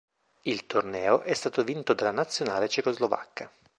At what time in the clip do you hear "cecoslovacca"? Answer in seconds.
2.67-3.51